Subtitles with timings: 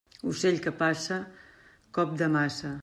[0.29, 1.21] Ocell que passa,
[1.99, 2.77] cop de maça.